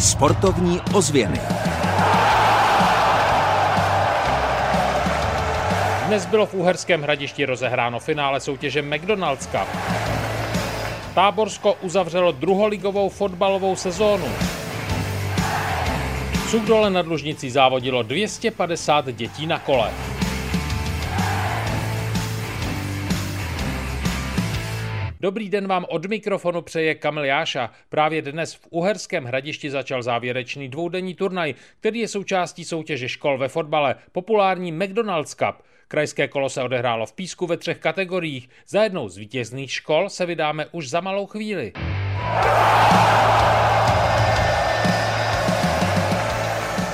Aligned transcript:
Sportovní 0.00 0.80
ozvěny. 0.94 1.40
Dnes 6.06 6.26
bylo 6.26 6.46
v 6.46 6.54
Uherském 6.54 7.02
hradišti 7.02 7.44
rozehráno 7.44 8.00
finále 8.00 8.40
soutěže 8.40 8.82
McDonald's 8.82 9.46
Cup. 9.46 9.68
Táborsko 11.14 11.76
uzavřelo 11.82 12.32
druholigovou 12.32 13.08
fotbalovou 13.08 13.76
sezónu. 13.76 14.26
Sudole 16.48 16.90
nad 16.90 17.06
Lužnicí 17.06 17.50
závodilo 17.50 18.02
250 18.02 19.10
dětí 19.12 19.46
na 19.46 19.58
kole. 19.58 19.90
Dobrý 25.20 25.48
den 25.48 25.68
vám 25.68 25.86
od 25.88 26.06
mikrofonu 26.06 26.62
přeje 26.62 26.94
Kamil 26.94 27.24
Jáša. 27.24 27.70
Právě 27.88 28.22
dnes 28.22 28.54
v 28.54 28.66
Uherském 28.70 29.24
hradišti 29.24 29.70
začal 29.70 30.02
závěrečný 30.02 30.68
dvoudenní 30.68 31.14
turnaj, 31.14 31.54
který 31.80 32.00
je 32.00 32.08
součástí 32.08 32.64
soutěže 32.64 33.08
škol 33.08 33.38
ve 33.38 33.48
fotbale, 33.48 33.94
populární 34.12 34.72
McDonald's 34.72 35.34
Cup. 35.34 35.62
Krajské 35.88 36.28
kolo 36.28 36.48
se 36.48 36.62
odehrálo 36.62 37.06
v 37.06 37.12
Písku 37.12 37.46
ve 37.46 37.56
třech 37.56 37.78
kategoriích. 37.78 38.48
Za 38.66 38.82
jednou 38.82 39.08
z 39.08 39.16
vítězných 39.16 39.72
škol 39.72 40.08
se 40.08 40.26
vydáme 40.26 40.66
už 40.72 40.90
za 40.90 41.00
malou 41.00 41.26
chvíli. 41.26 41.72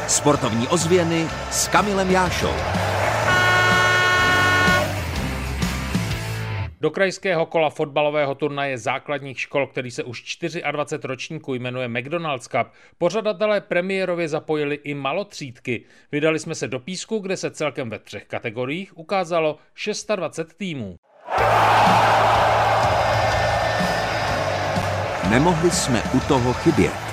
Sportovní 0.08 0.68
ozvěny 0.68 1.26
s 1.50 1.68
Kamilem 1.68 2.10
Jášou. 2.10 2.83
Do 6.84 6.90
krajského 6.90 7.46
kola 7.46 7.70
fotbalového 7.70 8.34
turnaje 8.34 8.78
základních 8.78 9.40
škol, 9.40 9.66
který 9.66 9.90
se 9.90 10.02
už 10.02 10.38
24 10.72 11.08
ročníků 11.08 11.54
jmenuje 11.54 11.88
McDonald's 11.88 12.48
Cup, 12.48 12.66
pořadatelé 12.98 13.60
premiérově 13.60 14.28
zapojili 14.28 14.74
i 14.74 14.94
malotřídky. 14.94 15.84
Vydali 16.12 16.38
jsme 16.38 16.54
se 16.54 16.68
do 16.68 16.80
Písku, 16.80 17.18
kde 17.18 17.36
se 17.36 17.50
celkem 17.50 17.90
ve 17.90 17.98
třech 17.98 18.24
kategoriích 18.24 18.98
ukázalo 18.98 19.58
26 20.16 20.56
týmů. 20.56 20.96
Nemohli 25.30 25.70
jsme 25.70 26.02
u 26.14 26.20
toho 26.20 26.52
chybět. 26.52 27.03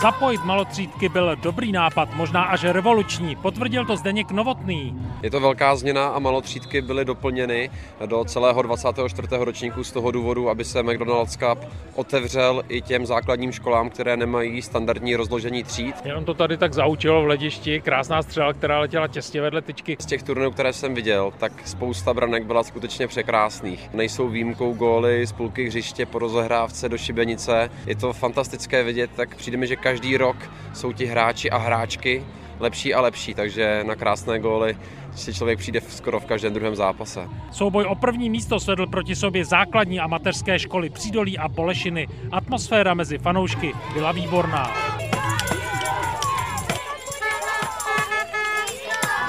Zapojit 0.00 0.44
malotřídky 0.44 1.08
byl 1.08 1.36
dobrý 1.36 1.72
nápad, 1.72 2.14
možná 2.14 2.42
až 2.42 2.64
revoluční, 2.64 3.36
potvrdil 3.36 3.84
to 3.86 3.96
Zdeněk 3.96 4.30
Novotný. 4.30 4.94
Je 5.22 5.30
to 5.30 5.40
velká 5.40 5.76
změna 5.76 6.08
a 6.08 6.18
malotřídky 6.18 6.82
byly 6.82 7.04
doplněny 7.04 7.70
do 8.06 8.24
celého 8.24 8.62
24. 8.62 9.28
ročníku 9.30 9.84
z 9.84 9.92
toho 9.92 10.10
důvodu, 10.10 10.50
aby 10.50 10.64
se 10.64 10.82
McDonald's 10.82 11.36
Cup 11.36 11.58
otevřel 11.94 12.62
i 12.68 12.82
těm 12.82 13.06
základním 13.06 13.52
školám, 13.52 13.90
které 13.90 14.16
nemají 14.16 14.62
standardní 14.62 15.16
rozložení 15.16 15.64
tříd. 15.64 15.94
Jenom 16.04 16.24
to 16.24 16.34
tady 16.34 16.56
tak 16.56 16.74
zaučilo 16.74 17.22
v 17.22 17.26
ledišti, 17.26 17.80
krásná 17.80 18.22
střela, 18.22 18.52
která 18.52 18.80
letěla 18.80 19.08
těsně 19.08 19.40
vedle 19.40 19.62
tyčky. 19.62 19.96
Z 20.00 20.06
těch 20.06 20.22
turnajů, 20.22 20.50
které 20.50 20.72
jsem 20.72 20.94
viděl, 20.94 21.32
tak 21.38 21.52
spousta 21.64 22.14
branek 22.14 22.46
byla 22.46 22.62
skutečně 22.62 23.08
překrásných. 23.08 23.90
Nejsou 23.94 24.28
výjimkou 24.28 24.74
góly 24.74 25.26
z 25.26 25.32
půlky 25.32 25.66
hřiště 25.66 26.06
po 26.06 26.18
rozehrávce 26.18 26.88
do 26.88 26.98
šibenice. 26.98 27.70
Je 27.86 27.96
to 27.96 28.12
fantastické 28.12 28.82
vidět, 28.82 29.10
tak 29.16 29.36
přijde 29.36 29.56
mi, 29.56 29.66
že 29.66 29.76
každý 29.88 30.16
rok 30.16 30.36
jsou 30.74 30.92
ti 30.92 31.06
hráči 31.06 31.50
a 31.50 31.56
hráčky 31.56 32.24
lepší 32.60 32.94
a 32.94 33.00
lepší, 33.00 33.34
takže 33.34 33.84
na 33.86 33.94
krásné 33.94 34.38
góly 34.38 34.76
si 35.14 35.34
člověk 35.34 35.58
přijde 35.58 35.80
skoro 35.80 36.20
v 36.20 36.24
každém 36.24 36.52
druhém 36.52 36.76
zápase. 36.76 37.28
Souboj 37.50 37.84
o 37.84 37.94
první 37.94 38.30
místo 38.30 38.60
svedl 38.60 38.86
proti 38.86 39.16
sobě 39.16 39.44
základní 39.44 40.00
a 40.00 40.08
školy 40.56 40.90
Přídolí 40.90 41.38
a 41.38 41.48
Bolešiny. 41.48 42.08
Atmosféra 42.32 42.94
mezi 42.94 43.18
fanoušky 43.18 43.72
byla 43.94 44.12
výborná. 44.12 44.70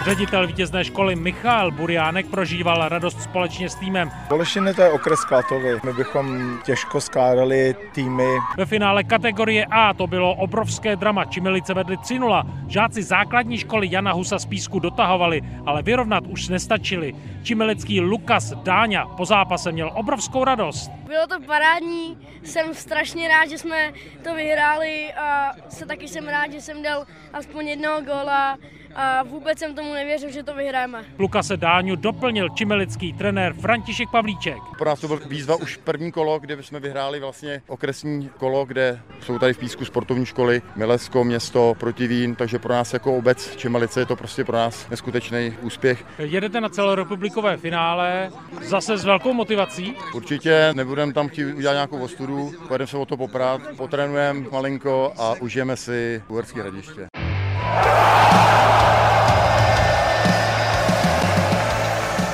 Ředitel 0.09 0.47
vítězné 0.47 0.83
školy 0.83 1.15
Michal 1.15 1.71
Buriánek 1.71 2.27
prožíval 2.27 2.89
radost 2.89 3.21
společně 3.21 3.69
s 3.69 3.75
týmem. 3.75 4.11
Bolešiny 4.29 4.73
to 4.73 4.81
je 4.81 4.91
okres 4.91 5.25
Klatovy. 5.25 5.79
My 5.85 5.93
bychom 5.93 6.57
těžko 6.65 7.01
skládali 7.01 7.75
týmy. 7.91 8.27
Ve 8.57 8.65
finále 8.65 9.03
kategorie 9.03 9.65
A 9.65 9.93
to 9.93 10.07
bylo 10.07 10.35
obrovské 10.35 10.95
drama. 10.95 11.25
Čimilice 11.25 11.73
vedli 11.73 11.97
3-0. 11.97 12.43
Žáci 12.67 13.03
základní 13.03 13.57
školy 13.57 13.87
Jana 13.91 14.11
Husa 14.11 14.39
z 14.39 14.45
Písku 14.45 14.79
dotahovali, 14.79 15.41
ale 15.65 15.81
vyrovnat 15.81 16.23
už 16.27 16.47
nestačili. 16.47 17.15
Čimilický 17.43 18.01
Lukas 18.01 18.53
Dáňa 18.53 19.05
po 19.05 19.25
zápase 19.25 19.71
měl 19.71 19.91
obrovskou 19.93 20.43
radost. 20.43 20.91
Bylo 21.07 21.27
to 21.27 21.39
parádní, 21.45 22.17
jsem 22.43 22.73
strašně 22.73 23.27
rád, 23.27 23.49
že 23.49 23.57
jsme 23.57 23.93
to 24.23 24.35
vyhráli 24.35 25.13
a 25.13 25.51
se 25.69 25.85
taky 25.85 26.07
jsem 26.07 26.27
rád, 26.27 26.51
že 26.51 26.61
jsem 26.61 26.83
dal 26.83 27.05
aspoň 27.33 27.67
jednoho 27.67 28.01
góla 28.01 28.57
a 28.95 29.23
vůbec 29.23 29.59
jsem 29.59 29.75
tomu 29.75 29.93
nevěřil, 29.93 30.31
že 30.31 30.43
to 30.43 30.55
vyhráme. 30.55 31.05
Lukase 31.19 31.57
Dáňu 31.57 31.95
doplnil 31.95 32.49
čimelický 32.49 33.13
trenér 33.13 33.53
František 33.53 34.09
Pavlíček. 34.11 34.57
Pro 34.77 34.89
nás 34.89 34.99
to 34.99 35.07
byl 35.07 35.21
výzva 35.25 35.55
už 35.55 35.77
první 35.77 36.11
kolo, 36.11 36.39
kde 36.39 36.63
jsme 36.63 36.79
vyhráli 36.79 37.19
vlastně 37.19 37.61
okresní 37.67 38.29
kolo, 38.37 38.65
kde 38.65 38.99
jsou 39.21 39.39
tady 39.39 39.53
v 39.53 39.57
Písku 39.57 39.85
sportovní 39.85 40.25
školy, 40.25 40.61
Milesko, 40.75 41.23
město, 41.23 41.75
Protivín, 41.79 42.35
takže 42.35 42.59
pro 42.59 42.73
nás 42.73 42.93
jako 42.93 43.17
obec 43.17 43.55
Čemelice 43.55 43.99
je 43.99 44.05
to 44.05 44.15
prostě 44.15 44.43
pro 44.43 44.55
nás 44.57 44.89
neskutečný 44.89 45.53
úspěch. 45.61 46.05
Jedete 46.19 46.61
na 46.61 46.69
celorepublikové 46.69 47.57
finále 47.57 48.31
zase 48.61 48.97
s 48.97 49.05
velkou 49.05 49.33
motivací? 49.33 49.95
Určitě 50.13 50.73
nebudeme 50.73 51.13
tam 51.13 51.27
chtít 51.27 51.45
udělat 51.45 51.73
nějakou 51.73 51.99
ostudu, 51.99 52.51
pojedeme 52.67 52.87
se 52.87 52.97
o 52.97 53.05
to 53.05 53.17
poprat, 53.17 53.61
potrénujeme 53.77 54.49
malinko 54.51 55.13
a 55.17 55.33
užijeme 55.39 55.77
si 55.77 56.23
Uherské 56.27 56.61
hradiště. 56.61 57.07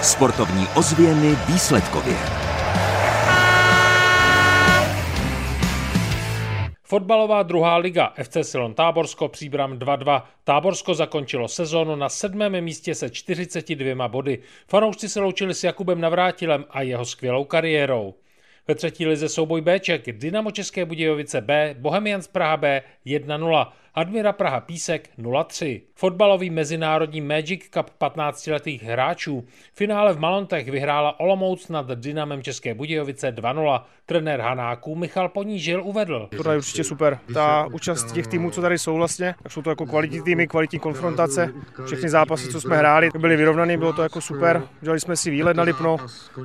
Sportovní 0.05 0.67
ozvěny 0.75 1.35
výsledkově. 1.47 2.17
Fotbalová 6.83 7.43
druhá 7.43 7.77
liga 7.77 8.13
FC 8.23 8.37
Silon 8.41 8.73
Táborsko 8.73 9.27
Příbram 9.27 9.77
2-2. 9.79 10.21
Táborsko 10.43 10.93
zakončilo 10.93 11.47
sezónu 11.47 11.95
na 11.95 12.09
sedmém 12.09 12.61
místě 12.61 12.95
se 12.95 13.09
42 13.09 14.07
body. 14.07 14.39
Fanoušci 14.67 15.09
se 15.09 15.19
loučili 15.19 15.53
s 15.53 15.63
Jakubem 15.63 16.01
Navrátilem 16.01 16.65
a 16.69 16.81
jeho 16.81 17.05
skvělou 17.05 17.43
kariérou. 17.43 18.13
Ve 18.67 18.75
třetí 18.75 19.05
lize 19.05 19.29
souboj 19.29 19.61
Bček 19.61 20.11
Dynamo 20.11 20.51
České 20.51 20.85
Budějovice 20.85 21.41
B, 21.41 21.75
Bohemians 21.79 22.27
Praha 22.27 22.57
B 22.57 22.81
1-0. 23.05 23.67
Admira 23.97 24.33
Praha 24.33 24.59
Písek 24.59 25.09
0-3. 25.19 25.81
Fotbalový 25.93 26.49
mezinárodní 26.49 27.21
Magic 27.21 27.67
Cup 27.69 27.89
15-letých 28.01 28.83
hráčů. 28.83 29.45
Finále 29.73 30.13
v 30.13 30.19
Malontech 30.19 30.71
vyhrála 30.71 31.19
Olomouc 31.19 31.69
nad 31.69 31.87
Dynamem 31.87 32.43
České 32.43 32.73
Budějovice 32.73 33.31
2-0. 33.31 33.81
Trenér 34.05 34.39
Hanáků 34.39 34.95
Michal 34.95 35.29
Ponížil 35.29 35.83
uvedl. 35.83 36.29
To 36.43 36.51
je 36.51 36.57
určitě 36.57 36.83
super. 36.83 37.19
Ta 37.33 37.67
účast 37.73 38.11
těch 38.11 38.27
týmů, 38.27 38.51
co 38.51 38.61
tady 38.61 38.79
jsou 38.79 38.95
vlastně, 38.95 39.35
tak 39.43 39.51
jsou 39.51 39.61
to 39.61 39.69
jako 39.69 39.85
kvalitní 39.85 40.21
týmy, 40.21 40.47
kvalitní 40.47 40.79
konfrontace. 40.79 41.53
Všechny 41.85 42.09
zápasy, 42.09 42.51
co 42.51 42.61
jsme 42.61 42.77
hráli, 42.77 43.09
byly 43.19 43.35
vyrovnané, 43.35 43.77
bylo 43.77 43.93
to 43.93 44.03
jako 44.03 44.21
super. 44.21 44.63
Dělali 44.81 44.99
jsme 44.99 45.15
si 45.15 45.31
výlet 45.31 45.57
na 45.57 45.63
Lipno, 45.63 45.97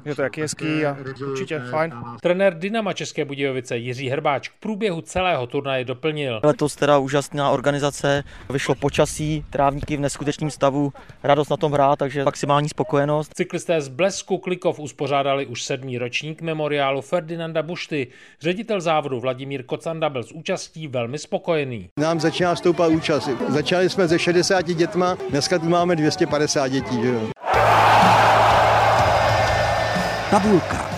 je 0.04 0.14
to 0.14 0.22
jaký 0.22 0.40
hezký 0.40 0.86
a 0.86 0.96
určitě 1.30 1.58
fajn. 1.70 1.94
Trenér 2.22 2.58
Dynama 2.58 2.92
České 2.92 3.24
Budějovice 3.24 3.76
Jiří 3.76 4.08
Hrbáč 4.08 4.48
k 4.48 4.52
průběhu 4.60 5.00
celého 5.00 5.46
turnaje 5.46 5.84
doplnil. 5.84 6.40
Letos 6.44 6.76
teda 6.76 6.98
úžasná 7.40 7.50
organizace, 7.50 8.24
vyšlo 8.50 8.74
počasí, 8.74 9.44
trávníky 9.50 9.96
v 9.96 10.00
neskutečném 10.00 10.50
stavu, 10.50 10.92
radost 11.22 11.48
na 11.48 11.56
tom 11.56 11.72
hrát, 11.72 11.98
takže 11.98 12.24
maximální 12.24 12.68
spokojenost. 12.68 13.32
Cyklisté 13.34 13.80
z 13.80 13.88
Blesku 13.88 14.38
Klikov 14.38 14.78
uspořádali 14.78 15.46
už 15.46 15.62
sedmý 15.62 15.98
ročník 15.98 16.42
memoriálu 16.42 17.00
Ferdinanda 17.00 17.62
Bušty. 17.62 18.06
Ředitel 18.40 18.80
závodu 18.80 19.20
Vladimír 19.20 19.62
Kocanda 19.62 20.08
byl 20.08 20.22
s 20.22 20.32
účastí 20.32 20.88
velmi 20.88 21.18
spokojený. 21.18 21.88
Nám 21.98 22.20
začíná 22.20 22.56
stoupat 22.56 22.92
účast. 22.92 23.28
Začali 23.48 23.90
jsme 23.90 24.08
ze 24.08 24.18
60 24.18 24.62
dětma, 24.62 25.16
dneska 25.30 25.58
tu 25.58 25.68
máme 25.68 25.96
250 25.96 26.68
dětí. 26.68 27.02
Že? 27.02 27.14
Tabulka 30.30 30.89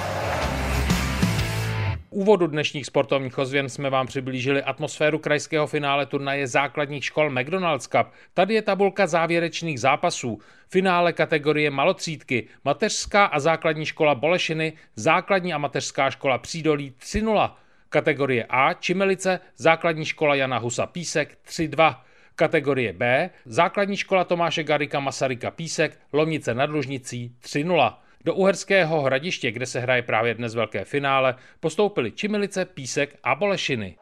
úvodu 2.22 2.46
dnešních 2.46 2.86
sportovních 2.86 3.38
ozvěn 3.38 3.69
jsme 3.69 3.90
vám 3.90 4.06
přiblížili 4.06 4.62
atmosféru 4.62 5.19
krajského 5.19 5.66
finále 5.66 6.06
turnaje 6.06 6.46
základních 6.46 7.04
škol 7.04 7.30
McDonald's 7.30 7.86
Cup. 7.86 8.06
Tady 8.34 8.54
je 8.54 8.62
tabulka 8.62 9.06
závěrečných 9.06 9.80
zápasů. 9.80 10.38
Finále 10.69 11.12
kategorie 11.12 11.70
malotřídky, 11.70 12.46
mateřská 12.64 13.24
a 13.24 13.40
základní 13.40 13.86
škola 13.86 14.14
Bolešiny, 14.14 14.72
základní 14.96 15.52
a 15.52 15.58
mateřská 15.58 16.10
škola 16.10 16.38
Přídolí 16.38 16.94
3-0. 17.00 17.50
Kategorie 17.88 18.44
A 18.48 18.75
Čimelice, 18.75 19.40
základní 19.56 20.04
škola 20.04 20.34
Jana 20.34 20.58
Husa 20.58 20.86
Písek 20.86 21.38
3-2. 21.48 21.96
Kategorie 22.34 22.92
B, 22.92 23.30
základní 23.44 23.96
škola 23.96 24.25
Tomáše 24.25 24.64
Garika 24.64 25.00
Masaryka 25.00 25.50
Písek, 25.50 25.98
Lomnice 26.12 26.54
nad 26.54 26.70
Lužnicí 26.70 27.34
3-0. 27.42 27.94
Do 28.24 28.34
Uherského 28.34 29.00
hradiště, 29.00 29.50
kde 29.50 29.66
se 29.66 29.80
hraje 29.80 30.02
právě 30.02 30.34
dnes 30.34 30.54
velké 30.54 30.84
finále, 30.84 31.34
postoupili 31.60 32.12
Čimilice, 32.12 32.64
Písek 32.64 33.16
a 33.24 33.34
Bolešiny. 33.34 33.96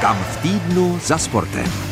Kam 0.00 0.24
v 0.24 0.42
týdnu 0.42 0.98
za 0.98 1.18
sportem. 1.18 1.87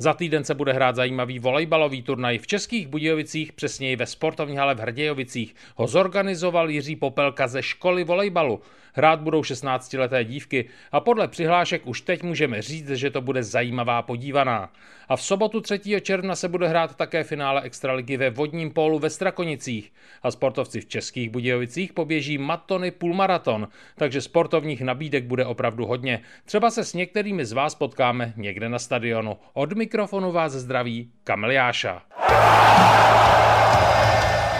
Za 0.00 0.14
týden 0.14 0.44
se 0.44 0.54
bude 0.54 0.72
hrát 0.72 0.96
zajímavý 0.96 1.38
volejbalový 1.38 2.02
turnaj 2.02 2.38
v 2.38 2.46
Českých 2.46 2.86
Budějovicích, 2.88 3.52
přesněji 3.52 3.96
ve 3.96 4.06
sportovní 4.06 4.56
hale 4.56 4.74
v 4.74 4.80
Hrdějovicích. 4.80 5.54
Ho 5.76 5.86
zorganizoval 5.86 6.70
Jiří 6.70 6.96
Popelka 6.96 7.48
ze 7.48 7.62
školy 7.62 8.04
volejbalu. 8.04 8.60
Hrát 8.92 9.20
budou 9.20 9.40
16-leté 9.40 10.24
dívky 10.24 10.64
a 10.92 11.00
podle 11.00 11.28
přihlášek 11.28 11.86
už 11.86 12.00
teď 12.00 12.22
můžeme 12.22 12.62
říct, 12.62 12.90
že 12.90 13.10
to 13.10 13.20
bude 13.20 13.42
zajímavá 13.42 14.02
podívaná. 14.02 14.72
A 15.08 15.16
v 15.16 15.22
sobotu 15.22 15.60
3. 15.60 15.80
června 16.00 16.36
se 16.36 16.48
bude 16.48 16.68
hrát 16.68 16.96
také 16.96 17.24
finále 17.24 17.62
Extraligy 17.62 18.16
ve 18.16 18.30
vodním 18.30 18.70
pólu 18.70 18.98
ve 18.98 19.10
Strakonicích. 19.10 19.92
A 20.22 20.30
sportovci 20.30 20.80
v 20.80 20.86
Českých 20.86 21.30
Budějovicích 21.30 21.92
poběží 21.92 22.38
matony 22.38 22.90
půlmaraton, 22.90 23.68
takže 23.96 24.20
sportovních 24.20 24.80
nabídek 24.80 25.24
bude 25.24 25.46
opravdu 25.46 25.86
hodně. 25.86 26.20
Třeba 26.44 26.70
se 26.70 26.84
s 26.84 26.94
některými 26.94 27.44
z 27.44 27.52
vás 27.52 27.74
potkáme 27.74 28.32
někde 28.36 28.68
na 28.68 28.78
stadionu. 28.78 29.36
Od 29.52 29.72
mikrofonu 29.88 30.32
vás 30.32 30.52
zdraví 30.52 31.10
Kamil 31.24 31.50
Jáša. 31.50 32.02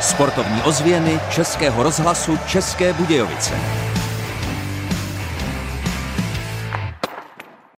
Sportovní 0.01 0.63
ozvěny 0.63 1.21
Českého 1.31 1.83
rozhlasu 1.83 2.39
České 2.47 2.93
Budějovice. 2.93 3.88